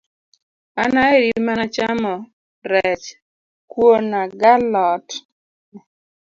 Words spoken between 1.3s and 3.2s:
mana chamo rech,